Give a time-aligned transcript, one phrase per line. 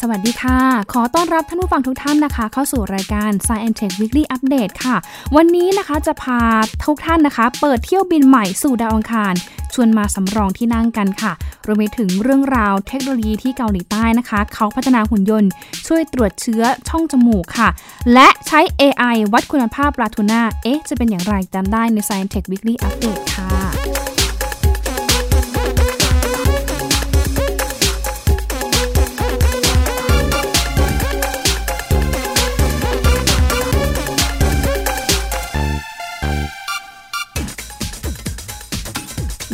[0.00, 0.60] สวัสดีค่ะ
[0.92, 4.96] ขอต้อนรับท่านผู้ฟังทุกท่านนะคะ เข้าสู่รายการ Science Tech Weekly Update ค่ะ
[5.36, 6.40] วันนี้นะคะจะพา
[6.84, 9.34] ทุกท่านนะคะ เปิดเที่ยวบินใหม่สู่ดาวอังคาร
[9.74, 11.32] ชวนมาสำรองที่นั่งกันค่ะ
[11.66, 15.50] รวมไปถึงเรื่องราวเทคโนโลยีที่เกาหลีใต้นะคะ เขาพัฒนาหุ่นยนต์
[15.86, 17.68] ช่วยตรวจเชื้อช่องจมูกค่ะ
[18.12, 23.65] และใช้ AI วัดคุณภาพปลาทูน่า เอ๊ะ จะเป็นอย่างไรจำได้ใน Science Tech Weekly Update ค่ะ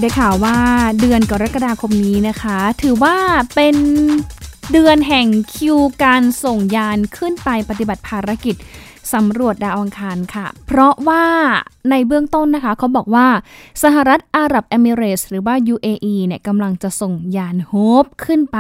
[0.03, 0.59] ได้ข่าวว่า
[1.01, 3.17] เดือนกรกฎาคมนี้นะคะ ถือว่า
[3.55, 3.77] เป็น
[4.73, 8.57] เดือนแห่งคิวการส่งยานขึ้นไปปฏิบัติภารกิจ
[9.13, 11.25] สำรวจดาวอังคารค่ะ เพราะว่า
[11.91, 13.27] ในเบื้องต้นนะคะเขาบอกว่า
[13.83, 17.73] สหรัฐอาหรับเอมิเรตส์หรือว่า UAE เนี่ยกำลังจะส่งยานโฮ
[18.03, 18.59] ปขึ้นไป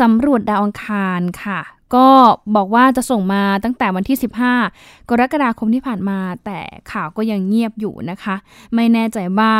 [0.00, 1.60] สำรวจดาวอังคารค่ะ
[1.94, 2.08] ก็
[2.56, 4.18] บอกว่าจะส่งมาตั้งแต่วันที่
[4.64, 6.60] 15 กรกฎาคมที่ผ่านมา แต่
[6.92, 8.36] ข่าวก็ยังเงียบอยู่นะคะ
[8.74, 9.54] ไม่แน่ใจว่า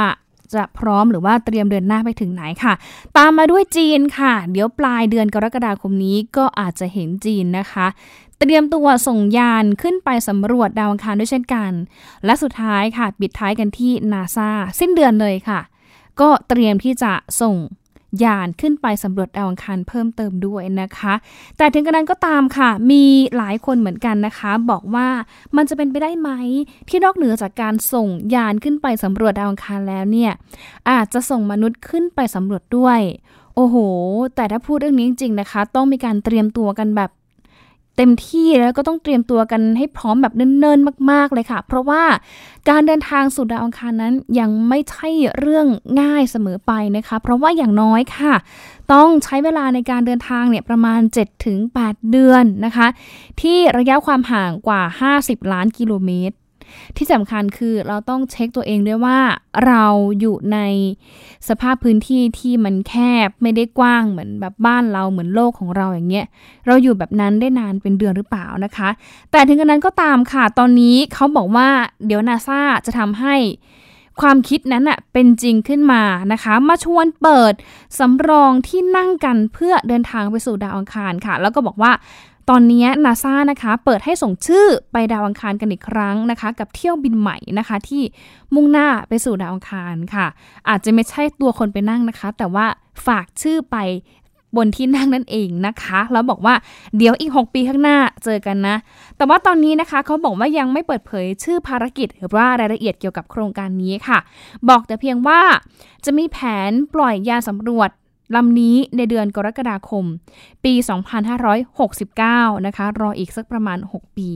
[0.55, 2.75] จะพร้อมหรือว่าเตรียมเดินหน้าไปถึงไหนค่ะ
[3.17, 7.87] ตามมาด้วยจีนค่ะ เดี๋ยวปลายเดือนกรกฎาคมนี้ก็อาจจะเห็นจีนนะคะ
[8.39, 11.73] เตรียมตัวส่งยานขึ้นไปสำรวจดาวอังคารด้วยเช่นกัน
[12.25, 15.61] และสุดท้ายค่ะ ปิดท้ายกันที่นาซาสิ้นเดือนเลยค่ะ
[16.21, 17.57] ก็เตรียมที่จะส่ง
[18.25, 21.15] ยานขึ้นไปสำรวจดาวอังคารเพิ่มเติมด้วยนะคะ
[21.59, 23.05] แต่ถึงกระนั้นก็ตามค่ะ มี
[23.37, 25.09] หลายคนเหมือนกันนะคะ บอกว่า
[25.57, 26.31] มันจะเป็นไปได้ไหม
[26.89, 30.33] ที่นอกเหนือจากการส่งยานขึ้นไปสำรวจดาวอังคารแล้วเนี่ย
[30.91, 33.01] อาจจะส่งมนุษย์ขึ้นไปสำรวจด้วย
[33.55, 33.77] โอ้โห
[34.35, 37.11] แต่ถ้าพูดเรื่องนี้จริงๆนะคะ ต้องมีการเตรียมตัวกันแบบ
[37.97, 42.03] เต็มที่แล้วก็ต้องเตรียมตัวกันให้พร้อมแบบเนิ่นๆมาก ๆเลยค่ะ เพราะว่า
[42.69, 45.67] การเดินทางสู่ดาวอังคารนั้นยังไม่ใช่เรื่อง
[46.01, 48.35] ง่ายเสมอไปนะคะ เพราะว่าอย่างน้อยค่ะ
[48.93, 51.01] ต้องใช้เวลาในการเดินทางเนี่ยประมาณ
[51.57, 52.87] 7-8 เดือนนะคะ
[53.41, 54.83] ที่ระยะความห่างกว่า
[55.17, 56.37] 50 ล้านกิโลเมตร
[56.97, 59.19] ที่สำคัญคือเราต้องเช็คตัวเองด้วยว่า
[59.67, 59.85] เรา
[60.21, 60.59] อยู่ใน
[61.49, 62.95] สภาพพื้นที่ที่มันแค
[63.27, 66.27] บไม่ได้กว้างเหมือนแบบบ้านเราเหมือนโลกของเราอย่างเงี้ย
[66.67, 68.89] เราอยู่แบบนั้นได้นานเป็นเดือนหรือเปล่านะคะ
[69.31, 71.69] แต่ถึงกระนั้นก็ตามค่ะ ตอนนี้เขาบอกว่า
[72.07, 73.37] เดี๋ยวนาซาจะทำให้
[74.21, 77.53] ความคิดนั้นอะเป็นจริงขึ้นมานะคะ มาชวนเปิด
[77.99, 81.93] สำรองที่นั่งกันเพื่อเดินทางไปสู่ดาวอังคารค่ะ แล้วก็บอกว่า
[82.51, 88.03] ตอนนี้นาซานะคะ เปิดให้ส่งชื่อไปดาวอังคารกันอีกครั้งนะคะ กับเที่ยวบินใหม่นะคะ ที่
[88.55, 90.27] มุ่งหน้าไปสู่ดาวอังคารค่ะ
[90.69, 92.67] อาจจะไม่ใช่ตัวคนไปนั่งนะคะ แต่ว่า
[93.07, 93.77] ฝากชื่อไป
[94.57, 96.55] บนที่นั่งนั่นเองนะคะ แล้วบอกว่า
[96.97, 98.77] เดี๋ยวอีก 6 ปีข้างหน้าเจอกันนะ
[99.17, 104.19] แต่ว่าตอนนี้นะคะเขาบอกว่ายังไม่เปิดเผยชื่อภารกิจ หรือว่ารายละเอียดเกี่ยวกับโครงการนี้ค่ะ
[104.69, 105.41] บอกแต่เพียงว่า
[106.05, 106.39] จะมีแผ
[106.69, 107.91] นปล่อยยานสำรวจ
[108.35, 110.05] ลำนี้ในเดือนกรกฎาคม
[110.65, 110.75] ปี
[112.11, 114.31] 2569 นะคะ รออีกสักประมาณ 6 ปี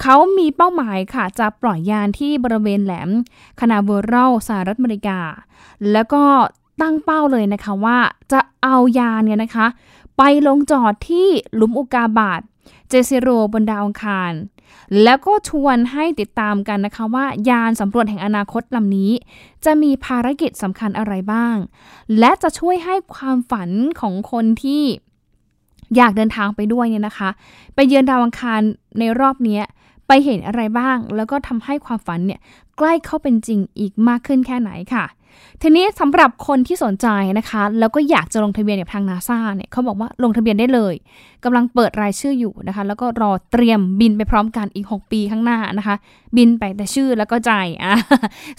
[0.00, 3.10] เขามีเป้าหมายค่ะ จะปล่อยยานที่บริเวณแหลม
[3.60, 5.20] คานาเวอรัลสหรัฐอเมริกา
[5.92, 6.24] แล้วก็
[6.80, 7.98] ตั้งเป้าเลยนะคะว่า
[8.32, 9.66] จะเอายานเนี่ยนะคะ
[10.16, 12.40] ไปลงจอดที่หลุมอุกาบาต
[12.88, 14.32] เจซิโรบนดาวอังคาร
[15.02, 19.12] แล้วก็ชวนให้ติดตามกันนะคะว่ายานสำรวจแห่งอนาคตลำนี้
[19.64, 21.56] จะมีภารกิจสำคัญอะไรบ้าง
[22.18, 23.70] และจะช่วยให้ความฝัน
[24.00, 24.82] ของคนที่
[25.96, 27.30] อยากเดินทางไปด้วยเนี่ยนะคะ
[27.74, 28.60] ไปเยือนดาวอังคาร
[28.98, 29.60] ในรอบนี้
[30.06, 32.40] ไปเห็นอะไรบ้าง แล้วก็ทำให้ความฝันเนี่ย
[32.78, 35.04] ใกล้เข้าเป็นจริงอีกมากขึ้นแค่ไหนค่ะ
[35.62, 37.06] ทีนี้สำหรับคนที่สนใจ
[37.38, 40.94] นะคะ แล้วก็อยากจะลงทะเบียนกับทางนาซาเนี่ยเขาบอกว่าลงทะเบียนได้เลย
[41.44, 45.96] กำลังเปิดรายชื่ออยู่นะคะ แล้วก็รอเตรียมบินไปพร้อมกันอีก 6 ปีข้างหน้านะคะ
[46.36, 47.52] บินไปแต่ชื่อแล้วก็ใจ
[47.82, 47.94] อะ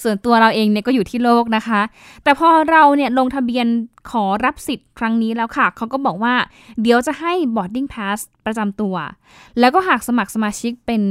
[0.04, 1.82] ส่วนตัวเราเองเนี่ยก็อยู่ที่โลกนะคะ
[2.24, 3.68] แต่พอเราเนี่ยลงทะเบียน
[4.12, 6.36] ขอรับสิทธิ์ครั้งนี้แล้วค่ะ เขาก็บอกว่า
[6.82, 8.96] เดี๋ยวจะให้ boarding pass ประจำตัว
[9.60, 11.02] แล้วก็หากสมัครสมาชิกเป็น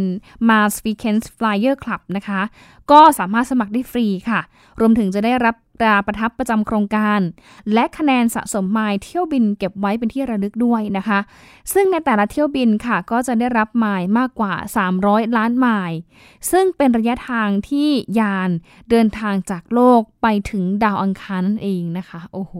[0.48, 2.41] Mars Weekend Flyer Club นะคะ
[2.91, 4.41] ก็สามารถสมัครได้ฟรีค่ะ
[4.80, 7.20] รวมถึงจะได้รับ ตราประทับประจำโครงการ
[7.72, 11.18] และคะแนนสะสมไมล์เที่ยวบินเก็บไว้เป็นที่ระลึกด้วยนะคะ
[11.72, 14.54] ซึ่งในแต่ละเที่ยวบินค่ะ ก็จะได้รับไมล์มากกว่า
[14.94, 15.98] 300 ล้านไมล์
[16.50, 17.88] ซึ่งเป็นระยะทางที่
[18.18, 18.50] ยาน
[18.91, 22.54] เดินทางจากโลกไปถึงดาวอังคารนั่นเองนะคะโอ้โห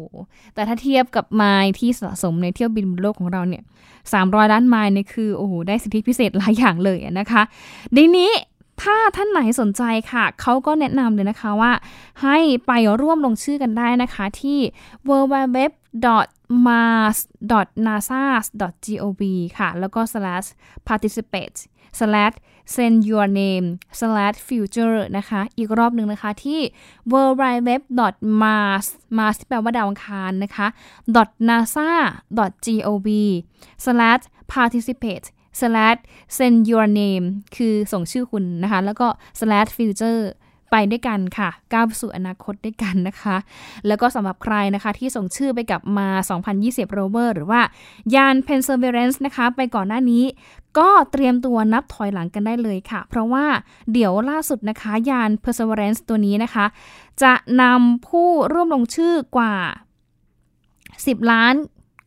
[0.55, 3.63] แต่ถ้าเทียบกับไมล์ที่สะสมในเที่ยวบินบนโลกของเราเนี่ย
[4.07, 7.43] 300 ล้านไมล์เนี่ยคือโอ้โหได้สิทธิพิเศษหลายอย่างเลยนะคะ
[7.97, 8.31] ดีนี้
[8.83, 9.83] ถ้าท่านไหนสนใจ
[10.13, 11.73] ค่ะ เขาก็แนะนำเลยนะคะว่า
[12.23, 12.37] ให้
[12.67, 14.59] ไปร่วมลงชื่อกันได้นะคะที่
[15.09, 15.59] www
[16.67, 19.23] mars.nasa.gov
[19.59, 20.49] ค่ะ แล้วก็ slash
[20.89, 21.59] participate
[21.99, 22.37] slash
[22.75, 23.67] send your name
[23.99, 26.61] slash future นะคะ อีกรอบหนึ่งนะคะที่
[27.13, 28.87] www.mars
[29.19, 30.67] mars ที่แปลว่าดาวอังคารนะคะ
[31.49, 33.09] .nasa.gov
[33.85, 34.25] slash
[34.55, 35.27] participate
[35.59, 36.01] slash
[36.37, 37.27] send your name
[37.57, 39.07] คือส่งชื่อคุณนะคะ แล้วก็
[39.41, 40.23] slash future
[40.71, 43.37] ไปด้วยกันค่ะ ก้าวสู่อนาคตด้วยกันนะคะ
[43.87, 46.09] แล้วก็สำหรับใครนะคะที่ส่งชื่อไปกับมา
[46.53, 47.61] 2020 rover หรือว่า
[48.15, 50.25] ยาน Perseverance นะคะ ไปก่อนหน้านี้
[50.79, 53.47] ก็เตรียมตัวนับถอยหลังกันได้เลยค่ะ เพราะว่า
[53.93, 56.67] เดี๋ยวล่าสุดนะคะ ยาน Perseverance ตัวนี้นะคะ
[57.23, 57.33] จะ
[57.63, 59.55] นำผู้ร่วมลงชื่อกว่า
[60.45, 61.55] 10 ล้าน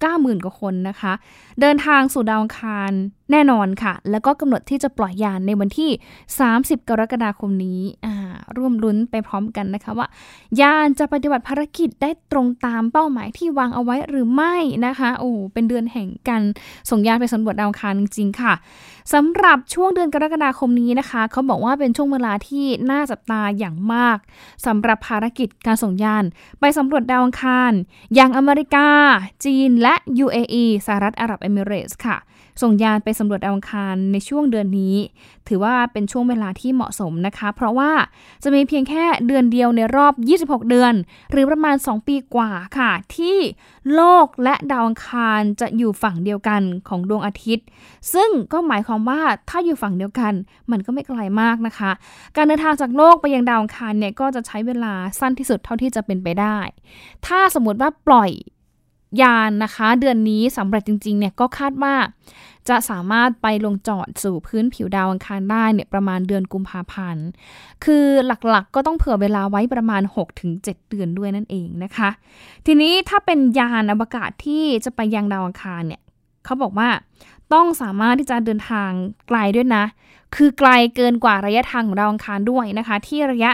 [0.04, 1.13] 90,000 กว่าคนนะคะ
[1.62, 2.92] เดินทางสู่ดาวอังคาร
[3.32, 5.92] แน่นอนค่ะ แล้วก็กำหนดที่จะปล่อยยานในวันที่
[6.40, 7.82] 30 กรกฎาคมนี้
[8.58, 10.08] ร่วมลุ้นไปพร้อมกันนะคะว่า
[10.62, 14.56] ยานจะปฏิบัติภารกิจได้ตรงตามเป้าหมายที่วางเอาไว้หรือไม่
[14.86, 16.42] นะคะ โอ้เป็นเดือนแห่งการ
[16.90, 18.54] ส่งยานไปสำรวจดาวอังคารจริงๆค่ะ
[19.14, 24.18] สำหรับช่วงเดือนกรกฎาคมนี้นะคะ เขาบอกว่าเป็นช่วงเวลาที่น่าจับตาอย่างมาก
[24.66, 26.24] สำหรับภารกิจการส่งยาน
[26.60, 27.72] ไปสำรวจดาวอังคาร
[28.16, 28.88] อย่างอเมริกา
[29.46, 29.94] จีนและ
[30.26, 32.18] UAE สหรัฐอาหรับเอมิเรสค่ะ
[32.62, 34.95] ส่งยานไปสำรวจดาวอังคารในช่วงเดือนนี้
[35.48, 37.92] ถือว่าเป็นช่วงเวลาที่เหมาะสมนะคะ เพราะว่า
[38.44, 40.13] จะมีเพียงแค่เดือนเดียวในรอบ
[40.44, 40.94] 26 เดือน
[41.31, 43.38] หรือประมาณ 2 ปีกว่าค่ะ ที่
[43.95, 47.66] โลกและดาวอังคารจะอยู่ฝั่งเดียวกันของดวงอาทิตย์
[48.13, 50.34] ซึ่งก็หมายความว่าถ้าอยู่ฝั่งเดียวกัน
[50.72, 51.92] มันก็ไม่ไกลมากนะคะ
[52.36, 56.57] การเดินทางจากโลกไปยังดาวอังคารเนี่ยก็จะใช้เวลาสั้นที่สุดเท่าที่จะเป็นไปได้
[57.28, 58.31] ถ้าสมมติว่าปล่อย
[59.21, 61.95] ยานนะคะ เดือนนี้สำเร็จจริงๆเนี่ยก็คาดว่า
[62.69, 67.25] จะสามารถไปลงจอดสู่พื้นผิวดาวอังคารได้เนี่ยประมาณเดือนกุมภาพันธ์
[67.83, 70.01] คือหลักๆก็ต้องเผื่อเวลาไว้ประมาณ
[70.45, 72.10] 6-7 เดือนด้วยนั่นเองนะคะ
[72.65, 76.01] ทีนี้ถ้าเป็นยานอวกาศที่จะไปยังดาวอังคารเนี่ย
[76.45, 76.89] เขาบอกว่า
[77.54, 78.89] ต้องสามารถที่จะเดินทาง
[79.27, 79.83] ไกลด้วยนะ
[80.35, 83.51] คือไกลเกินกว่าระยะทางของดาวอังคารด้วยนะคะ ที่ระยะ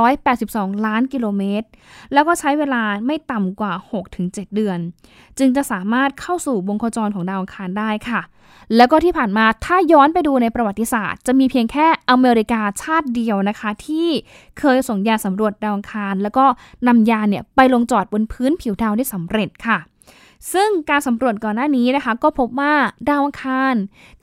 [0.00, 1.68] 482 ล้านกิโลเมตร
[2.12, 3.72] แล้วก็ใช้เวลาไม่ต่ำกว่า
[4.14, 4.78] 6-7 เดือน
[5.38, 8.20] จึงจะสามารถเข้าสู่วงโคจรของดาวอังคารได้ค่ะ
[8.76, 14.08] แล้วก็ที่ผ่านมาถ้าย้อนไปดูในประวัติศาสตร์ จะมีเพียงแค่อเมริกาชาติเดียวนะคะ ที่
[14.58, 16.44] เคยส่งยานสำรวจดาวอังคาร แล้วก็
[16.88, 19.78] นำยานเนี่ยไปลงจอดบนพื้นผิวดาวได้สำเร็จค่ะ
[20.52, 22.74] ซึ่งการสำรวจก่อนหน้านี้นะคะ ก็พบว่า
[23.08, 23.74] ดาวอังคาร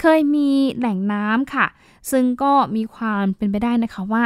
[0.01, 1.67] เคยมีแหล่งน้ำค่ะ
[2.11, 4.25] ซึ่งก็มีความเป็นไปได้นะคะว่า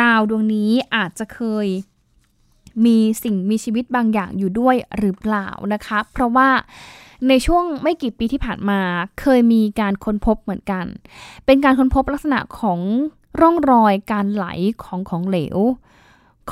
[0.00, 1.66] ดาวดวงนี้อาจจะเคย
[2.84, 6.48] มีสิ่งมีชีวิตบางอย่างอยู่ด้วยหรือเปล่านะคะ เพราะว่า
[7.28, 8.80] ในช่วงไม่กี่ปีที่ผ่านมา
[9.20, 10.84] เคยมีการค้นพบเหมือนกัน
[11.46, 12.80] เป็นการค้นพบลักษณะของ
[13.40, 14.46] ร่องรอยการไหล
[14.82, 15.58] ของของเหลว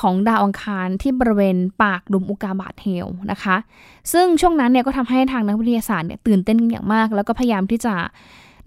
[0.00, 3.56] ของดาวอังคารที่บริเวณปากหลุมอุกาบาตเฮลนะคะ
[4.12, 7.94] ซึ่งช่วงนั้นเนี่ยก็ทำให้ทางนักวิทยาศาสตร์เนี่ยตื่นเต้นอย่างมาก แล้วก็พยายามที่จะ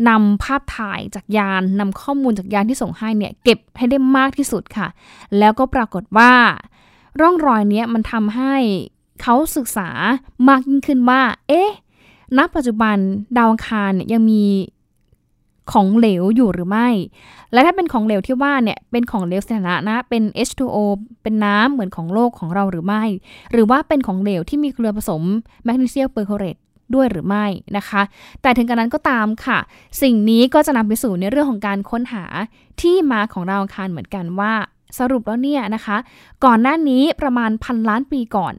[0.10, 4.88] นำภาพถ่ายจากยานนำข้อมูลจากยานที่ส่งให้เนี่ยเก็บให้ได้มากที่สุดค่ะ
[5.40, 6.34] แล้วก็ปรากฏว่า
[7.22, 8.56] ร่องรอยเนี้มันทำให้
[9.22, 9.90] เขาศึกษา
[10.48, 11.70] มากยิ่งขึ้นว่า เอ๊ะ
[12.38, 12.98] ณปัจจุบัน
[13.38, 14.44] ดาวอังคารเนี่ยยังมี
[15.72, 16.90] ของเหลวอยู่หรือไม่
[17.54, 20.78] และถ้าเป็นของเหลวที่ว่าเนี่ยเป็นของเหลวสถานะนะเป็น H2O
[21.24, 23.04] เป็นน้ำเหมือนของโลกของเราหรือไม่
[23.52, 25.22] หรือว่าเป็นของเหลวที่มีเกลือผสม
[25.64, 26.58] แมกนีเซียมเปอร์โคเรต
[26.94, 27.46] ด้วยหรือไม่
[27.78, 28.02] นะคะ
[28.42, 29.60] แต่ถึงกระนั้นก็ตามค่ะ
[30.02, 32.26] สิ่งนี้ก็จะนำไปสู่ในเรื่องของการค้นหา
[32.82, 34.54] ที่มาของดาวอังคารเหมือนกันว่า
[35.00, 35.98] สรุปแล้วเนี่ยนะคะ
[36.46, 38.54] ก่อนหน้านี้ประมาณพันล้านปีก่อน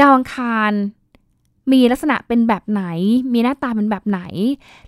[0.00, 0.72] ดาวอังคาร
[1.72, 2.84] มีลักษณะเป็นแบบไหน
[3.32, 4.20] มีหน้าตาเป็นแบบไหน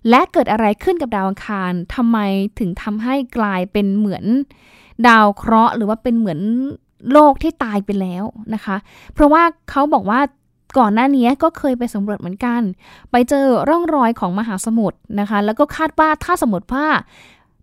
[0.09, 2.18] และเกิดอะไรขึ้นกับดาวอังคารทำไม
[2.59, 4.25] ถึงทำให้กลายเป็นเหมือน
[5.09, 6.40] ดาวเคราะห์ หรือว่าเป็นเหมือน
[7.12, 8.76] โลกที่ตายไปแล้วนะคะ
[9.12, 10.21] เพราะว่าเขาบอกว่า
[10.78, 12.61] ก่อนหน้านี้ก็เคยไปสำรวจเหมือนกัน
[13.11, 16.87] ไปเจอร่องรอยของมหาสมุทรนะคะ แล้วก็คาดว่าถ้าสมมติว่า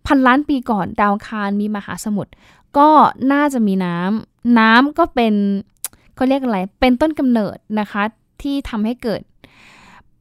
[0.07, 2.31] พันล้านปีก่อนดาวคารมีมหาสมุทร
[2.77, 2.89] ก็
[3.31, 5.33] น่าจะมีน้ำน้ำก็เป็น
[6.15, 8.03] เขาเรียกอะไร เป็นต้นกำเนิดนะคะ
[8.43, 9.21] ที่ทำให้เกิด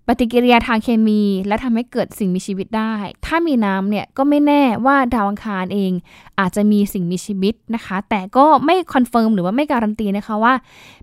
[0.08, 2.94] ปฏิกิริยาทางเคมี และทำให้เกิดสิ่งมีชีวิตได้
[3.26, 5.92] ถ้ามีน้ำเนี่ยก็ไม่แน่ว่าดาวอังคารเอง
[6.38, 10.54] อาจจะมีสิ่งมีชีวิตนะคะ แต่ก็ไม่ confirm หรือว่าไม่การันตีนะคะว่า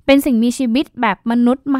[0.06, 1.80] เป็นสิ่งมีชีวิตแบบมนุษย์ไหม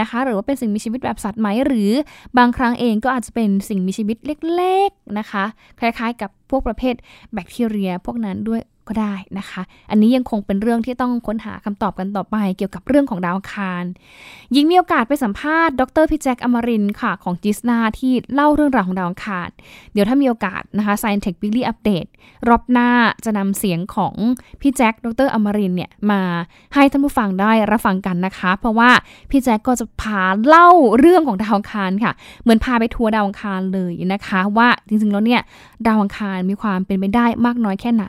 [0.00, 1.90] นะคะ หรือว่าเป็นสิ่งมีชีวิตแบบสัตว์ไหม หรือ
[2.38, 4.16] บางครั้งเองก็อาจจะเป็นสิ่งมีชีวิต
[4.54, 5.44] เล็ก ๆนะคะ
[5.80, 6.94] คล้ายๆ กับพวกประเภท
[7.34, 13.84] แบคทีเรีย พวกนั้นด้วย ก็ได้นะคะ อันนี้ยังคงเป็นเรื่องที่ต้องค้นหาคำตอบกันต่อไป เกี่ยวกับเรื่องของดาวอังคาร
[14.54, 19.48] ยิงมีโอกาสไปสัมภาษณ์ดรพี่แจ็คอมรินค่ะของจิสด้าที่เล่าเรื่องราวของดาวอังคาร
[19.92, 22.08] เดี๋ยวถ้ามีโอกาสนะคะ Science Tech Weekly Update
[22.48, 22.90] รอบหน้า
[23.24, 24.14] จะนำเสียงของ
[24.60, 26.20] พี่แจ็คดรอมรินเนี่ยมา
[26.74, 28.90] ให้ท่านผู้ฟังได้รับฟังกันนะคะ เพราะว่า
[29.30, 30.68] พี่แจ็คก็จะพาเล่า
[30.98, 35.40] เรื่องของดาวอังคารค่ะ เหมือนพาไปทัวร์ดาวอังคารเลยนะคะ ว่าจริงๆแล้วเนี่ย
[35.86, 38.06] ดาวอังคารมีความเป็นไปได้มากน้อยแค่ไหน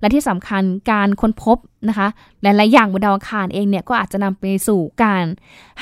[0.00, 1.56] และที่สำคัญการค้นพบ
[1.88, 2.08] นะคะ
[2.42, 5.24] หลายๆอย่างบนดาวอังคารเองเนี่ยก็อาจจะนำไปสู่การ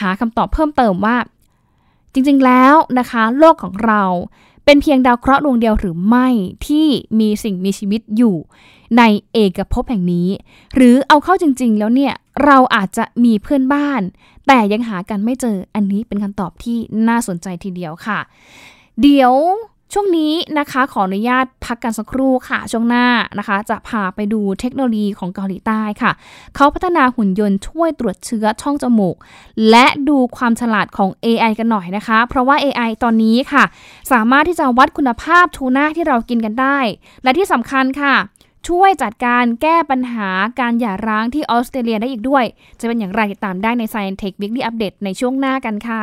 [0.00, 1.16] หาคำตอบเพิ่มเติมว่า
[2.12, 4.02] จริงๆแล้วนะคะ โลกของเรา
[4.64, 6.28] เป็นเพียงดาวเคราะห์ดวงเดียวหรือไม่
[6.66, 6.87] ที่
[7.20, 8.37] มีสิ่งมีชีวิตอยู่
[8.99, 10.28] ในเอกภพแห่งนี้
[10.75, 14.00] หรือเอาเข้าจริง ๆ แล้วเนี่ยเราอาจจะมีเพื่อนบ้าน
[14.46, 18.18] แต่ยังหากันไม่เจออันนี้เป็นคำตอบที่น่าสนใจทีเดียวค่ะ
[19.02, 19.32] เดี๋ยว
[19.94, 23.06] ช่วงนี้นะคะขออนุญาตพักกันสักครู่ค่ะ ช่วงหน้า
[23.38, 26.12] นะคะ จะพาไปดูเทคโนโลยีของเกาหลีใต้ค่ะ
[26.56, 29.16] เขาพัฒนาหุ่นยนต์ช่วยตรวจเชื้อช่องจมูก
[29.70, 33.64] และดูความฉลาดของ AI กันหน่อยนะคะ เพราะว่า AI ตอนนี้ค่ะ
[34.12, 36.78] สามารถที่จะวัดคุณภาพทูน่าที่เรากินกันได้
[37.23, 38.14] และที่สำคัญค่ะ
[38.68, 40.28] ช่วยจัดการแก้ปัญหา
[40.61, 42.44] การหย่าร้างที่ออสเตรเลียได้อีกด้วย
[42.80, 46.02] จะเป็นอย่างไรติดตามได้ใน Science Tech Weekly Update ในช่วงหน้ากันค่ะ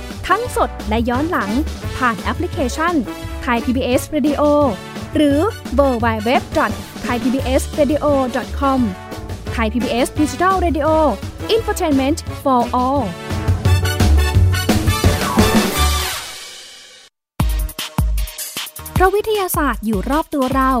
[0.27, 1.51] ทั้งสดและย้อนหลัง
[1.97, 2.93] ผ่านแอปพลิเคชัน
[3.41, 4.41] ไทย PBS Radio
[5.15, 5.39] หรือ
[5.75, 6.41] เวอร์ไบเว็บ
[7.03, 8.05] ไทยพีบีเอสเรดิโอ
[8.59, 8.79] คอม
[9.51, 10.87] ไทยพีบีเอสดิจิทัลเรดิโอ
[11.51, 13.03] อินฟอร์ทนเมนต์ for all
[18.93, 20.71] เพราะวิทยาศาสตร์อยู่รอบตัวเรา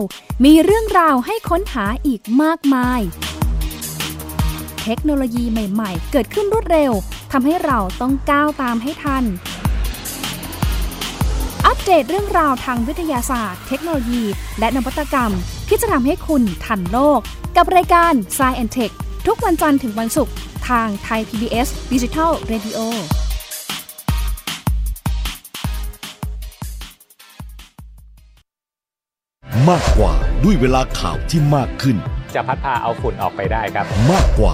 [0.45, 3.01] มีเรื่องราวให้ค้นหาอีกมากมาย
[4.83, 6.91] เทคโนโลยีใหม่ๆ เกิดขึ้นรวดเร็ว
[7.31, 9.23] ทำให้เราต้องก้าวตามให้ทัน
[11.65, 14.23] อัปเดตเรื่องราวทางวิทยาศาสตร์ เทคโนโลยี
[14.59, 15.31] และนวัตกรรม
[15.67, 17.19] ที่จะทำให้คุณทันโลก
[17.57, 18.91] กับรายการ s ซ e อนเทค
[19.27, 20.33] ทุกวันจันทร์ถึงวันศุกร์
[20.69, 22.79] ทางไทย PBS Digital Radio
[29.69, 31.97] มากกว่าด้วยเวลาข่าวที่มากขึ้น
[32.35, 34.53] จะพัดพาเอาฝุ่นออกไปได้ครับ มากกว่า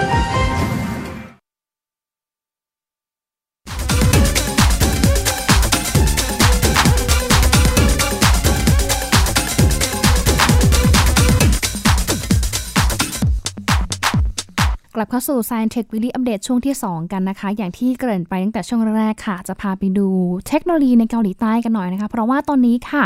[15.01, 20.07] ลับเข้าสู่ Science Tech Weekly Update ช่วงที่ 2 กันนะคะ อย่างที่เกริ่นไปตั้งแต่ช่วงแรกค่ะ จะพาไปดู
[20.47, 23.03] เทคโนโลยีในเกาหลีใต้กันหน่อยนะคะ เพราะว่าตอนนี้ค่ะ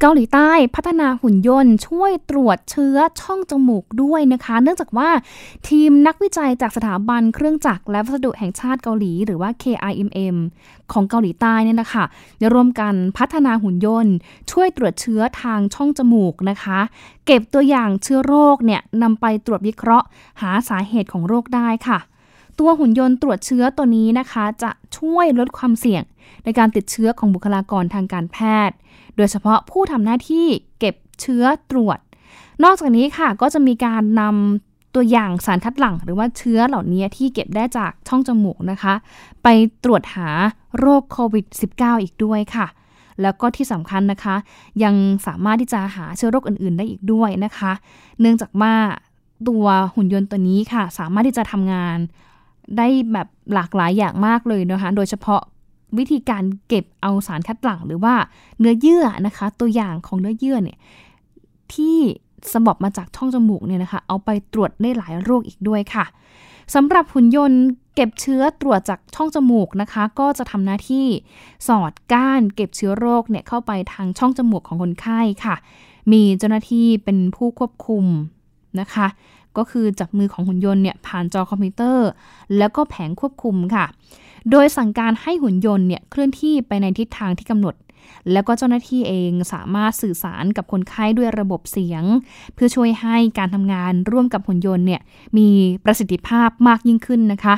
[0.00, 5.10] เกาหลีใต้พัฒนาหุ่นยนต์ ช่วยตรวจเชื้อช่องจมูกด้วยนะคะ เนื่องจากว่า
[5.68, 10.36] ทีมนักวิจัยจากสถาบันเครื่องจักรและวัสดุแห่งชาติเกาหลี หรือว่า KIMM
[10.92, 12.04] ของเกาหลีใต้เนี่ยนะคะ
[12.38, 14.14] ได้ร่วมกันพัฒนาหุ่นยนต์
[14.52, 16.78] ช่วยตรวจเชื้อทางช่องจมูกนะคะ
[17.26, 20.06] เก็บตัวอย่างเชื้อโรคเนี่ยนำไปตรวจวิเคราะห์
[20.40, 21.98] หาสาเหตุของโรคได้ค่ะ
[22.58, 26.02] ตัวหุ่นยนต์ตรวจเชื้อตัวนี้นะคะ จะช่วยลดความเสี่ยง
[26.44, 28.76] ในการติดเชื้อของบุคลากรทางการแพทย์
[29.16, 30.46] โดยเฉพาะผู้ทำหน้าที่
[30.78, 31.98] เก็บเชื้อตรวจ
[32.64, 38.94] นอกจากนี้ค่ะก็จะมีการนำตัวอย่างสารคัดหลั่งหรือว่าเชื้อเหล่านี้ที่เก็บได้จากช่องจมูกนะคะ
[39.42, 39.48] ไป
[39.84, 40.28] ตรวจหา
[40.78, 42.66] โรคโควิด -19 อีกด้วยค่ะ
[43.22, 44.36] แล้วก็ที่สำคัญนะคะ
[44.82, 44.94] ยัง
[45.26, 47.72] สามารถที่จะหาเชื้อโรคอื่น ๆ ได้อีกด้วยนะคะ
[48.20, 48.74] เนื่องจากว่า
[49.48, 49.64] ตัว
[49.94, 51.96] หุ่นยนต์ตัวนี้ค่ะ สามารถที่จะทำงาน
[52.76, 55.40] ได้แบบหลากหลายอย่างมากเลยนะคะ โดยเฉพาะ
[55.98, 58.14] วิธีการเก็บเอาสารคัดหลั่งหรือว่า
[58.58, 60.78] เนื้อเยื่อนะคะ ตัวอย่างของเนื้อเยื่อเนี่ย
[61.74, 61.98] ที่
[62.52, 66.04] สมบมาจากช่องจมูกเนี่ยนะคะ เอาไปตรวจได้หลายโรคอีกด้วยค่ะ
[66.74, 67.62] สำหรับหุ่นยนต์
[67.94, 71.06] เก็บเชื้อตรวจจากช่องจมูกนะคะ ก็จะทำหน้าที่
[71.68, 75.56] สอดก้านเก็บเชื้อโรคเนี่ยเข้าไปทางช่องจมูกของคนไข้ค่ะ
[76.12, 78.04] มีเจ้าหน้าที่เป็นผู้ควบคุม
[78.80, 79.06] นะคะ
[79.56, 82.08] ก็คือจับมือของหุ่นยนต์เนี่ยผ่านจอคอมพิวเตอร์
[82.58, 83.86] แล้วก็แผงควบคุมค่ะ
[84.50, 87.74] โดยสั่งการให้หุ่นยนต์เนี่ยเคลื่อนที่ไปในทิศทางที่กำหนด
[88.32, 92.04] แล้วก็เจ้าหน้าที่เองสามารถสื่อสารกับคนไข้ด้วยระบบเสียง
[92.54, 95.02] เพื่อช่วยให้การทำงานร่วมกับหุ่นยนต์เนี่ย
[95.38, 95.48] มี
[95.84, 97.54] ประสิทธิภาพมากยิ่งขึ้นนะคะ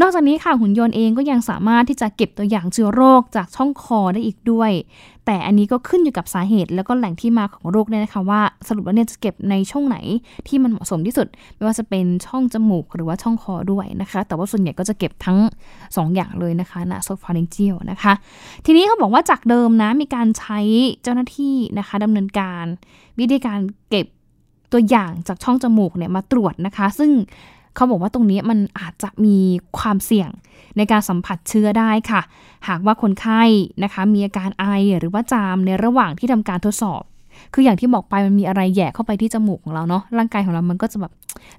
[0.00, 4.70] นอกจากนี้ค่ะหุ่นยนต์เองก็ยังสามารถที่จะเก็บตัวอย่างเชื้อโรคจากช่องคอได้อีกด้วย
[5.26, 9.96] แต่อันนี้ก็ขึ้นอยู่กับสาเหตุ แล้วก็แหล่งที่มาของโรคเนี่ยนะคะว่าสรุปแล้วเนี่ยจะเก็บในช่องไหน
[10.48, 11.26] ที่มันเหมาะสมที่สุด
[11.56, 15.38] ไม่ว่าจะเป็นช่องจมูกหรือว่าช่องคอด้วยนะคะ แต่ว่าส่วนใหญ่ก็จะเก็บทั้ง
[15.76, 18.12] 2 อย่างเลยนะคะนะโซฟาริงเจียนะคะ
[18.64, 20.58] ทีนี้เขาบอกว่าจากเดิมนะมีการใช้
[21.02, 22.64] เจ้าหน้าที่นะคะดำเนินการ
[23.18, 23.60] วิธีการ
[23.90, 24.06] เก็บ
[24.72, 27.10] ตัวอย่างจากช่องจมูกเนี่ยมาตรวจนะคะ ซึ่ง
[27.76, 29.38] เขาบอกว่าตรงนี้มันอาจจะมี
[29.78, 30.30] ความเสี่ยง
[30.76, 32.22] ในการสัมผัสเชื้อได้ค่ะ
[32.68, 33.42] หากว่าคนไข้
[33.82, 34.64] นะคะมีอาการไอ
[34.98, 37.02] หรือว่าจามในระหว่างที่ทำการทดสอบ
[37.54, 41.12] คืออย่างที่บอกไปมันมีอะไรแหย่เข้าไปที่จมูกของเราเนาะร่างกายของเรามันก็จะแบบ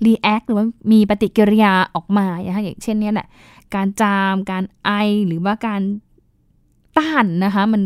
[0.05, 3.27] react หรือว่ามีปฏิกิริยาออกมานะคะอย่างเช่นเนี่ยแหละ
[3.75, 4.89] การจาม การไอ
[5.27, 5.81] หรือว่าการ
[6.97, 7.81] ต้านนะคะมัน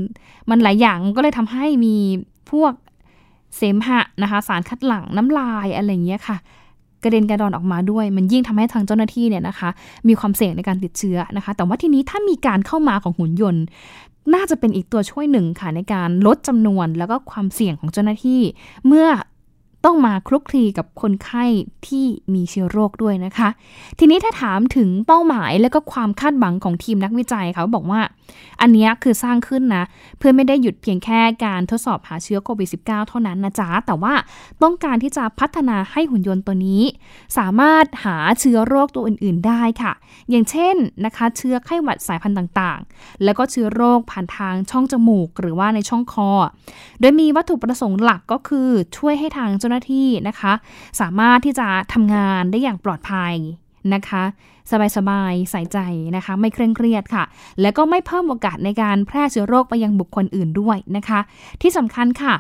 [0.49, 1.95] มันหลายอย่างก็เลยทำให้มี
[2.51, 2.73] พวก
[3.55, 6.37] เสมหะนะคะ สารคัดหลั่งน้ำลายอะไรอย่างเงี้ยค่ะ
[7.03, 9.69] กระเด็นกระดอนออกมาด้วย มันยิ่งทำให้ทางเจ้าหน้าที่เนี่ยนะคะ
[10.07, 13.63] มีความเสี่ยงในการติดเชื้อนะคะ แต่ว่าทีนี้ถ้ามีการเข้ามาของหุ่นยนต์
[14.33, 18.41] น่าจะเป็นอีกตัวช่วยหนึ่งค่ะในการลดจำนวนแล้วก็ความเสี่ยงของเจ้าหน้าที่
[18.87, 19.07] เมื่อ
[19.85, 21.45] ต้องมาคลุกคลีกับคนไข้
[21.87, 23.49] ที่มีเชื้อโรคด้วยนะคะ
[23.99, 28.01] ทีนี้ถ้าถามถึงเป้าหมายและก็ความคาดหวังของทีมนักวิจัยเขาบอกว่า
[28.61, 29.83] อันนี้คือสร้างขึ้นนะ
[30.17, 34.13] เพื่อไม่ได้หยุดเพียงแค่การทดสอบหาเชื้อโควิด -19 เท่านั้นนะจ๊ะ แต่ว่า
[34.63, 36.83] ต้องการที่จะพัฒนาให้หุ่นยนต์ตัวนี้
[37.37, 39.93] สามารถหาเชื้อโรคตัวอื่น ๆ ได้ค่ะ
[40.29, 46.29] อย่างเช่นนะคะเชื้อไข้หวัดสายพันธุ์ต่างๆ แล้วก็เชื้อโรคผ่านทางช่องจมูก หรือว่าในช่องคอ
[46.99, 50.53] โดยมีวัตถุประสงค์หลักก็คือช่วยให้ทางเจ้าหน้าที่นะคะ
[51.01, 53.33] สามารถที่จะทำงานได้อย่างปลอดภัย
[53.93, 54.23] นะคะ
[54.97, 55.77] สบายๆใส่ใจ
[56.15, 57.23] นะคะ ไม่เคร่งเครียดค่ะ
[57.61, 61.19] แล้วก็ไม่เพิ่มโอกาสในการแพร่เชื้อโรคไปยังบุคคลอื่นด้วยนะคะ
[61.61, 62.33] ที่สำคัญค่ะ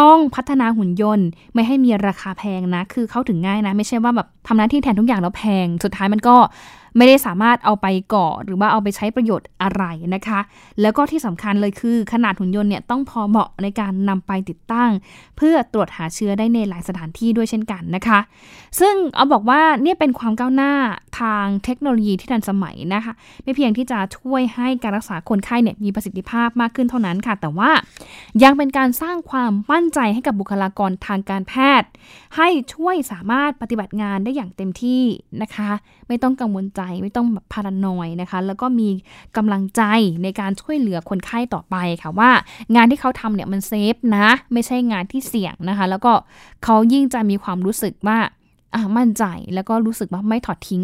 [0.00, 6.36] ต้องพัฒนาหุ่นยนต์ ไม่ให้มีราคาแพงนะ คือเข้าถึงง่ายนะ ไม่ใช่ว่าแบบทำหน้าที่แทนทุกอย่างแล้วแพง สุดท้ายมันก็
[6.98, 10.40] ไม่ได้สามารถเอาไปก่อหรือว่าเอาไปใช้ประโยชน์อะไรนะคะ
[10.80, 14.90] แล้วก็ที่สำคัญเลยคือ ขนาดหุ่นยนต์เนี่ยต้องพอเหมาะในการนำไปติดตั้ง
[15.36, 18.18] เพื่อตรวจหาเชื้อได้ในหลายสถานที่ด้วยเช่นกันนะคะ
[18.80, 20.72] ซึ่งเอาบอกว่าเนี่ยเป็นความก้าวหน้า
[21.20, 27.70] ทางเทคโนโลยีที่ทันสมัยนะคะ ไม่เพียงที่จะช่วยให้การรักษาคนไข้เนี่ยมีประสิทธิภาพมากขึ้นเท่านั้นค่ะ แต่ว่า
[28.42, 31.88] ยังเป็นการสร้างความมั่นใจให้กับบุคลากรทางการแพทย์
[32.36, 35.02] ให้ช่วยสามารถปฏิบัติงานได้อย่างเต็มที่
[35.42, 35.70] นะคะ
[36.08, 38.88] ไม่ต้องกังวลใจไม่ต้องแบบพารานอยนะคะ แล้วก็มี
[39.36, 39.82] กำลังใจ
[40.22, 42.30] ในการช่วยเหลือคนไข้ต่อไปค่ะว่า
[42.74, 46.12] งานที่เขาทำเนี่ยมันเซฟนะ ไม่ใช่งานที่เสี่ยงนะคะ แล้วก็
[46.64, 48.18] เขายิ่งจะมีความรู้สึกว่า
[48.74, 49.24] อะมั่นใจ
[49.54, 50.82] แล้วก็รู้สึกว่าไม่ถอดทิ้ง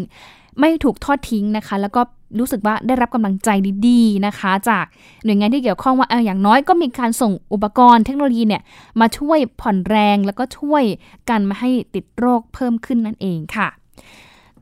[0.59, 2.01] ไม่ถูกทอดทิ้งนะคะ แล้วก็
[2.39, 3.49] รู้สึกว่าได้รับกำลังใจ
[3.87, 4.85] ดีๆนะคะ จาก
[5.23, 8.61] หน่วยงานที่เกี่ยวข้องว่าเอออย่างน้อยก็มีการส่งอุปกรณ์เทคโนโลยีเนี่ย
[8.99, 10.83] มาช่วยผ่อนแรงแล้วก็ช่วย
[11.29, 13.67] กันมาให้ติดโรคเพิ่มขึ้นนั่นเองค่ะ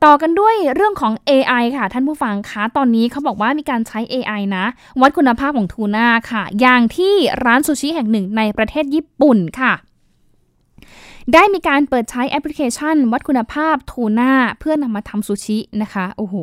[0.04, 4.64] ต่อกันด้วยเรื่องของ AI ค่ะ ท่านผู้ฟังคะตอนนี้เขาบอกว่ามีการใช้ AI นะ
[5.00, 7.14] วัดคุณภาพของทูน่าค่ะ อย่างที่
[7.44, 9.72] ร้านซูชิแห่งหนึ่งในประเทศญี่ปุ่นค่ะ
[11.32, 16.34] ได้มีการเปิดใช้แอปพลิเคชัน วัดคุณภาพทูน่าเพื่อนำมาทำซูชินะคะ โอ้โห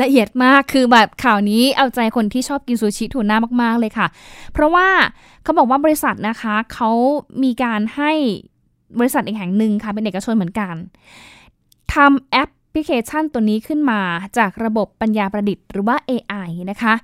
[0.00, 4.06] ละเอียดมากคือแบบข่าวนี้เอาใจคนที่ชอบกินซูชิทูน่ามาก ๆ เลยค่ะ
[4.52, 4.88] เพราะว่า
[5.42, 6.90] เขาบอกว่าบริษัทนะคะ เขา
[7.42, 8.12] มีการให้
[8.98, 10.74] บริษัทอีกแห่งหนึ่งค่ะ เป็นเอกชนเหมือนกัน
[11.94, 14.00] ทำแอปพลิเคชันตัวนี้ขึ้นมา
[14.38, 16.94] จากระบบปัญญาประดิษฐ์หรือว่า AI นะคะ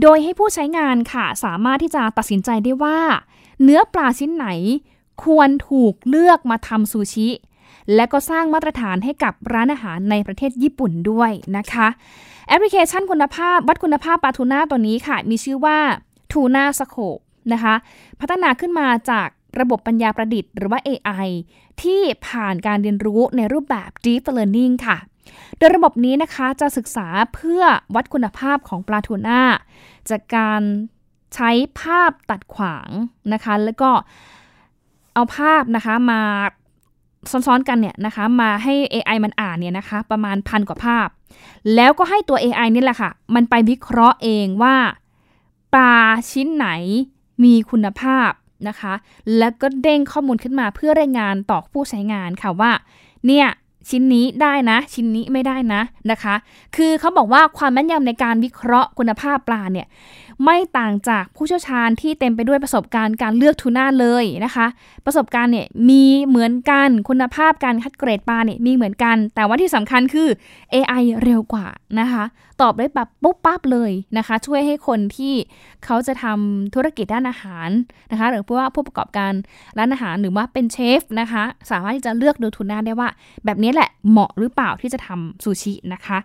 [0.00, 2.98] โดยให้ผู้ใช้งานค่ะ สามารถที่จะตัดสินใจได้ว่า
[3.62, 4.46] เนื้อปลาชิ้นไหน
[5.24, 7.28] ควรถูกเลือกมาทำซูชิ
[7.94, 11.88] และก็สร้างมาตรฐานให้กับร้านอาหารในประเทศญี่ปุ่นด้วยนะคะ
[12.48, 15.78] แอปพลิเคชันคุณภาพ วัดคุณภาพปลาทูน่าตัวนี้ค่ะ มีชื่อว่า
[16.32, 17.18] ทูน่าสโคป
[17.52, 17.74] นะคะ
[18.20, 19.28] พัฒนาขึ้นมาจาก
[19.60, 21.28] ระบบปัญญาประดิษฐ์หรือว่า AI
[21.82, 24.98] ที่ผ่านการเรียนรู้ในรูปแบบ Deep Learning ค่ะ
[25.58, 27.62] โดยระบบนี้นะคะจะศึกษาเพื่อ
[27.94, 29.40] วัดคุณภาพของปลาทูน่า
[30.10, 30.62] จากการ
[31.34, 32.88] ใช้ภาพตัดขวาง
[33.32, 33.90] นะคะ แล้วก็
[35.14, 36.20] เอาภาพนะคะมา
[37.30, 41.08] ซ้อนๆกันเนี่ยนะคะมาให้ AI มันอ่านเนี่ยนะคะประมาณพันกว่าภาพ
[41.74, 44.76] แล้วก็ให้ตัว AI นี่แหละค่ะ มันไปวิเคราะห์เองว่า
[45.72, 45.96] ปลา
[46.30, 46.68] ชิ้นไหน
[47.44, 48.30] มีคุณภาพ
[48.68, 48.94] นะคะ
[49.38, 52.72] แล้วก็เด้งข้อมูลขึ้นมาเพื่อรายงานต่อผู้ใช้งานค่ะว่า
[53.26, 53.46] เนี่ย
[53.90, 56.34] ชิ้นนี้ได้นะ ชิ้นนี้ไม่ได้นะนะคะ
[56.76, 59.86] คือเขาบอกว่าความแม่นยำในการวิเคราะห์คุณภาพปลาเนี่ย
[60.42, 64.66] ไม่ต่างจากผู้เชี่ยวชาญที่เต็มไปด้วยประสบการณ์การเลือกทูน่าเลยนะคะ
[65.06, 70.28] ประสบการณ์เนี่ยมีเหมือนกันคุณภาพการคัดเกรดปลาเนี่ยมีเหมือนกัน แต่ว่าที่สำคัญคือ
[70.74, 71.66] AI เร็วกว่า
[72.00, 72.24] นะคะ
[72.62, 75.34] ตอบได้แบบปุ๊บปั๊บเลยนะคะ ช่วยให้คนที่
[75.84, 77.68] เขาจะทำธุรกิจด้านอาหาร
[78.10, 79.32] นะคะ หรือว่าผู้ประกอบการ
[79.78, 83.08] ร้านอาหารหรือว่าเป็นเชฟนะคะ สามารถที่จะเลือกดูทูน่าได้ว่า
[83.44, 86.18] แบบนี้แหละเหมาะหรือเปล่าที่จะทำซูชินะคะ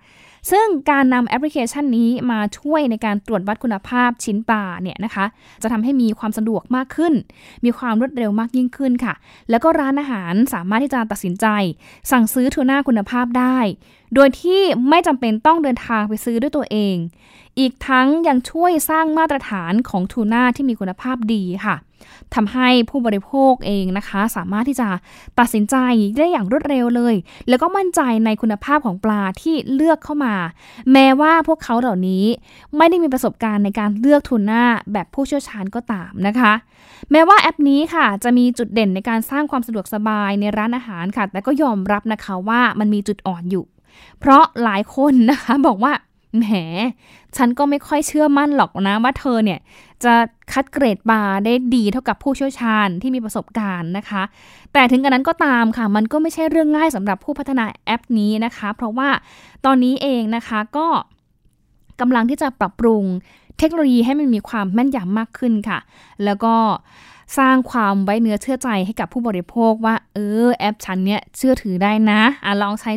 [0.52, 5.25] ซึ่งการนำแอปพลิเคชันนี้มาช่วยในการตรวจวัดคุณภาพชิ้นปลาเนี่ยนะคะ
[5.63, 7.13] จะทำให้มีความสะดวกมากขึ้น
[7.65, 9.13] มีความรวดเร็วมากยิ่งขึ้นค่ะ
[9.49, 11.45] แล้วก็ร้านอาหารสามารถที่จะตัดสินใจ
[12.12, 13.58] สั่งซื้อทูน่าคุณภาพได้
[14.15, 16.95] โดยที่ไม่จำเป็นต้องเดินทางไปซื้อด้วยตัวเอง
[17.59, 21.75] อีกทั้งยังช่วยสร้างมาตรฐานของทูน่าที่มีคุณภาพดีค่ะ
[22.35, 24.89] ทำให้ผู้บริโภคเองนะคะ สามารถที่จะ
[25.39, 25.75] ตัดสินใจ
[26.17, 27.15] ได้อย่างรวดเร็วเลย
[27.49, 30.35] แล้วก็มั่นใจในคุณภาพของปลาที่เลือกเข้ามา
[30.91, 32.25] แม้ว่าพวกเขาเหล่านี้
[32.77, 36.53] ไม่ได้มีประสบการณ์ในการเลือกทูน่าแบบผู้เชี่ยวชาญก็ตามนะคะ
[37.11, 43.65] แม้ว่าแอปนี้ค่ะ จะมีจุดเด่นในการสร้างความสะดวกสบายในร้านอาหารค่ะ แต่ก็ยอมรับนะคะว่ามันมีจุดอ่อนอยู่
[44.19, 45.93] เพราะหลายคนนะคะบอกว่า
[46.38, 46.45] แหม
[47.38, 49.60] ฉันก็ไม่ค่อยเชื่อมั่นหรอกนะว่าเธอเนี่ย
[50.04, 50.13] จะ
[50.52, 54.23] คัดเกรดปลาได้ดีเท่ากับผู้เชี่ยวชาญที่มีประสบการณ์นะคะ
[54.73, 59.10] แต่ถึงกระนั้นก็ตามค่ะ มันก็ไม่ใช่เรื่องง่ายสำหรับผู้พัฒนาแอปนี้นะคะ เพราะว่า
[59.65, 60.88] ตอนนี้เองนะคะก็
[61.99, 63.04] กำลังที่จะปรับปรุง
[63.60, 65.80] เทคโนโลยีให้มันมีความแม่นยำมากขึ้นค่ะ
[66.23, 66.54] แล้วก็
[67.37, 72.91] สร้างความไว้เนื้อเชื่อใจให้กับผู้บริโภคว่า เออแอปฉันเนี่ยเชื่อถือได้นะอะลองใช้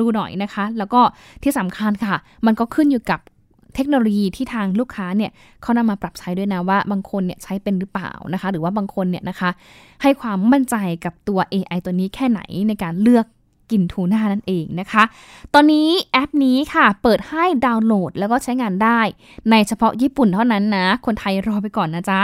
[0.00, 1.00] ดูหน่อยนะคะ แล้วก็
[1.42, 2.16] ที่สำคัญค่ะ
[2.46, 3.20] มันก็ขึ้นอยู่กับ
[3.74, 5.30] เทคโนโลยีที่ทางลูกค้าเนี่ย
[5.62, 9.50] เขานำมาปรับใช้ด้วยนะว่าบางคนเนี่ยใช้เป็นหรือเปล่านะคะ หรือว่าบางคนเนี่ยนะคะ
[10.02, 13.26] ให้ความมั่นใจกับตัว AI ตัวนี้แค่ไหนในการเลือก
[13.70, 15.02] กินทูน่านั่นเองนะคะ
[15.54, 19.00] ตอนนี้แอปนี้ค่ะเปิดให้ดาวน์โหลดแล้วก็ใช้งานได้
[19.50, 22.20] ในเฉพาะญี่ปุ่นเท่านั้นนะ คนไทยรอไปก่อนนะจ๊ะ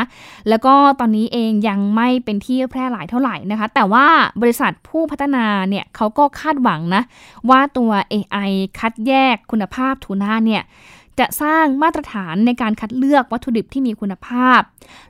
[0.48, 4.06] แล้วก็ตอนนี้เองยังไม่เป็นที่แพร่หลายเท่าไหร่นะคะ แต่ว่า
[4.40, 7.02] บริษัทผู้พัฒนาเนี่ยเขาก็คาดหวังนะ
[7.50, 10.62] ว่าตัว AI คัดแยกคุณภาพทูน่าเนี่ย
[11.18, 14.60] จะสร้างมาตรฐานในการคัดเลือกวัตถุดิบที่มีคุณภาพ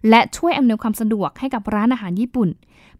[0.08, 2.48] และช่วยอำนวยความสะดวกให้กับร้านอาหารญี่ปุ่น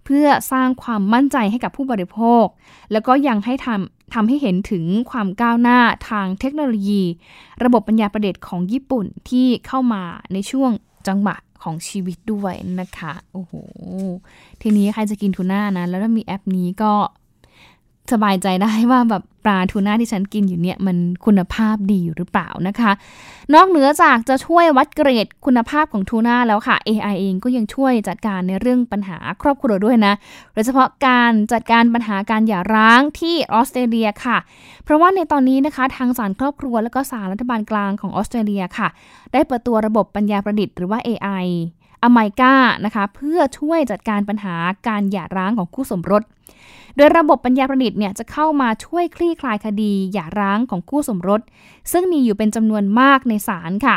[0.05, 2.45] เพื่อสร้างความมั่นใจให้กับผู้บริโภค
[2.93, 7.03] แล้วก็ยังให้ทำทำให้เห็นถึงความก้าวหน้าทางเทคโนโลยี
[7.65, 10.71] ระบบปัญญาประดิษฐ์ของญี่ปุ่นที่เข้ามาในช่วง
[11.09, 13.53] จังหวะของชีวิตด้วยนะคะ โอ้โห
[14.63, 16.93] ทีนี้ใครจะกินทูน่านะ แล้วถ้ามีแอปนี้ก็
[18.13, 22.93] สบายใจได้ว่าแบบปลาทูน่าที่ฉันกินอยู่เนี่ยมันคุณภาพดีอยู่หรือเปล่านะคะ
[23.55, 30.15] นอกเหนือจากจะช่วยวัดเกรดคุณภาพของทูน่าแล้วค่ะ AI เองก็ยังช่วยจัดการในเรื่องปัญหาครอบครัวด้วยนะ
[30.55, 34.39] โดยเฉพาะการจัดการปัญหาการหย่าร้างที่ออสเตรเลียค่ะ
[34.85, 38.89] เพราะว่าในตอนนี้นะคะ ทางศาลครอบครัวและก็ศาลรัฐบาลกลางของออสเตรเลียค่ะ
[39.33, 41.47] ได้เปิดตัวระบบปัญญาประดิษฐ์หรือว่า AI
[42.03, 44.55] อไมกานะคะเพื่อช่วยจัดการปัญหา
[44.89, 46.23] การหย่าร้างของคู่สมรส
[46.97, 51.41] โดยระบบปัญญาประดิษฐ์เนี่ยจะเข้ามาช่วยคลี่คลายคดีหย่าร้างของคู่สมรส
[51.93, 53.97] ซึ่งมีอยู่เป็นจำนวนมากในศาลค่ะ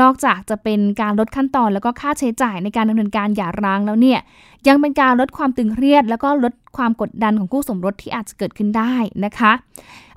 [0.00, 4.20] นอกจากจะเป็นการลดขั้นตอนแล้วก็ค่าใช้จ่ายในการดำเนินการหย่าร้างแล้วเนี่ย
[4.68, 9.52] ยังเป็นการลดความตึงเครียด แล้วก็ลดความกดดันของคู่สมรสที่อาจจะเกิดขึ้นได้นะคะ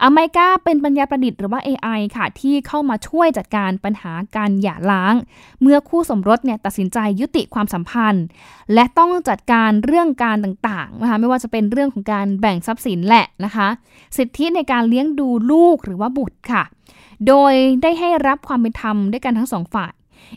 [0.04, 5.16] อเมริกาเป็นปัญญาประดิษฐ์หรือว่า AI ค่ะ ที่เข้ามาช่วยจัดการปัญหาการหย่าร้าง
[5.62, 8.26] เมื่อคู่สมรสเนี่ยตัดสินใจยุติความสัมพันธ์
[8.74, 13.68] และต้องจัดการเรื่องการต่างๆนะคะไม่ว่าจะเป็นเรื่องของการแบ่งทรัพย์สินแหละนะคะ
[14.18, 16.64] สิทธิในการเลี้ยงดูลูกหรือว่าบุตรค่ะ
[17.28, 19.94] โดยได้ให้รับความเป็นธรรมด้วยกันทั้งสองฝ่าย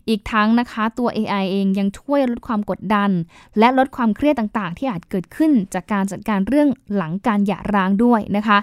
[0.08, 3.10] อีกทั้งนะคะตัว AI เองยังช่วยลดความกดดัน
[3.58, 8.58] และลดความเครียดต่างๆ ที่อาจเกิดขึ้นจากการจัดการเรื่องหลังการหย่าร้างด้วยนะคะ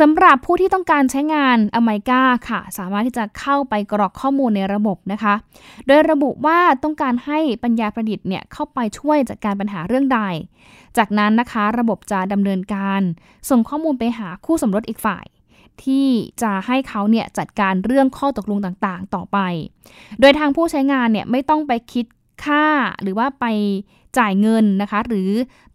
[0.00, 5.34] สำหรับผู้ที่ต้องการใช้งานอเมริกาค่ะ สามารถที่จะเข้าไปกรอกข้อมูลในระบบนะคะ
[5.86, 10.20] โดยระบุว่าต้องการให้ปัญญาประดิษฐ์เนี่ยเข้าไปช่วยจัดการปัญหาเรื่องใด
[10.98, 13.00] จากนั้นนะคะ ระบบจะดำเนินการ
[13.50, 15.24] ส่งข้อมูลไปหาคู่สมรสอีกฝ่าย
[15.84, 16.06] ที่
[16.42, 19.38] จะให้เขาเนี่ยจัดการเรื่องข้อตกลงต่างๆ ต่อไป
[20.20, 22.06] โดยทางผู้ใช้งานเนี่ยไม่ต้องไปคิด
[22.44, 22.66] ค่า
[23.02, 23.46] หรือว่าไป
[24.18, 25.30] จ่ายเงินนะคะ หรือ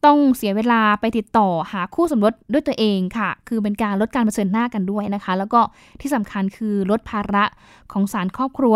[0.06, 5.62] ต้องเสียเวลาไปติดต่อหาคู่สมรสด้วยตัวเองค่ะ คือเป็นการลดการเผชิญหน้ากันด้วยนะคะ แล้วก็
[6.02, 7.46] ที่สำคัญคือลดภาระ
[7.92, 8.76] ของศาลครอบครัว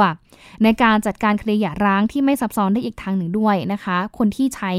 [0.64, 4.72] ในการจัดการคดีหย่าร้างที่ไม่ซับซ้อนได้อีกทางหนึ่งด้วยนะคะ คนที่ใช้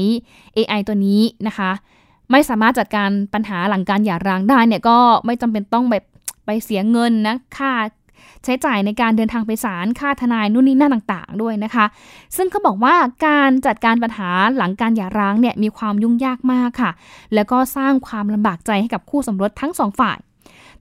[0.55, 1.71] AI ตัวนี้นะคะ
[2.31, 6.10] ไม่สามารถจัดการปัญหาหลังการหย่าร้างได้เนี่ยก็ไม่จำเป็นต้องแบบไป
[6.63, 7.73] เสียเงินนะค่า
[8.43, 11.85] ใช้จ่ายในการเดินทางไปศาลค่าทนายนู่นนี่นั่นต่างๆ ด้วยนะคะ
[12.35, 12.95] ซึ่งเขาบอกว่า
[13.27, 16.91] การจัดการปัญหาหลังการหย่าร้างเนี่ยมีความยุ่งยากมากค่ะ
[17.33, 20.17] แล้วก็สร้างความลำบากใจให้กับคู่สมรสทั้งสองฝ่าย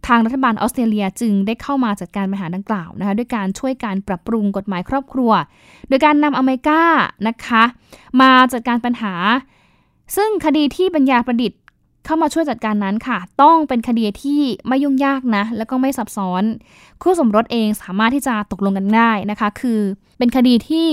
[0.06, 5.32] ทางรัฐบาลออสเตรเลียจึงได้เข้ามาจัดการปัญหาดังกล่าวนะคะด้วยการช่วยการปรับปรุงกฎหมายครอบครัว
[5.88, 6.82] โดยการนำอเมริกา
[7.28, 7.62] นะคะ
[8.20, 9.14] มาจัดการปัญหา
[10.16, 11.59] ซึ่งคดีที่ปัญญาประดิษฐ์
[12.10, 16.42] เข้ามาช่วยจัดการนั้นค่ะ ต้องเป็นคดีที่ไม่ยุ่งยากนะ แล้วก็ไม่ซับซ้อน
[17.02, 19.80] คู่สมรสเองสามารถที่จะตกลงกันได้นะคะ คือ
[20.18, 20.88] เป็นคดีที่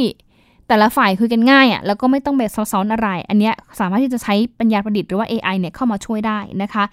[0.68, 6.84] แต่ละฝ่ายคุยกันง่ายอะ่ะแล้วก็ไม่ต้องแบบซับซ้อนอะไร อันเนี้ยสามารถที่จะใช้ปัญญาประดิษฐ์หรือว่า AI เนี่ยเข้ามาช่วยได้นะคะ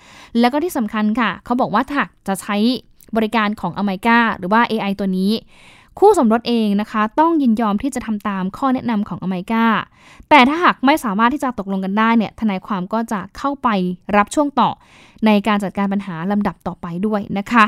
[0.41, 2.57] แล้วก็ที่สำคัญค่ะ เขาบอกว่าถ้าจะใช้
[3.17, 5.33] บริการของอเมริกาหรือว่า AI ตัวนี้
[5.99, 9.65] คู่สมรสเองนะคะ ต้องยินยอมที่จะทำตามข้อแนะนำของอเมริกา
[10.29, 13.69] แต่ถ้าหากไม่สามารถที่จะตกลงกันได้เนี่ยทนายความก็จะเข้าไป
[14.17, 14.71] รับช่วงต่อ
[15.27, 17.65] ในการจัดการปัญหาลำดับต่อไปด้วยนะคะ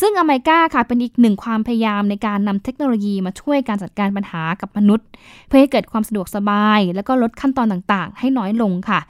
[0.00, 5.06] ซึ่งอเมริกาค่ะเป็นอีกหนึ่งความพยายามในการนำเทคโนโลยีมาช่วยการจัดการปัญหากับมนุษย์
[5.46, 9.00] เพื่อให้เกิดความสะดวกสบาย แล้วก็ลดขั้นตอนต่างๆ ให้น้อยลงค่ะ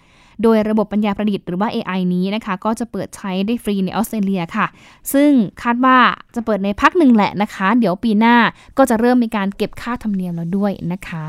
[0.43, 4.67] โดยระบบปัญญาประดิษฐ์หรือว่า AI นี้นะคะ ก็จะเปิดใช้ได้ฟรีในออสเตรเลียค่ะ
[5.13, 5.31] ซึ่ง
[5.63, 5.99] คาดว่า
[6.35, 8.37] จะเปิดในพักหนึ่งแหละนะคะ เดี๋ยวปีหน้า
[8.79, 11.25] ก็จะเริ่มมีการเก็บค่าธรรมเนียมแล้วด้วยนะคะ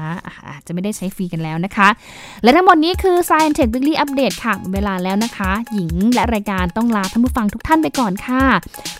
[0.50, 1.88] อาจจะไม่ได้ใช้ฟรีกันแล้วนะคะ
[2.44, 8.44] และทั้งหมดนี้คือ Science Tech Weekly Update ค่ะเวลาแล้วนะคะ หญิงและรายการต้องลาท่านผู้ฟังทุกท่านไปก่อนค่ะ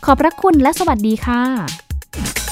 [0.06, 2.45] ขอบพระคุณและสวัสดีค่ะ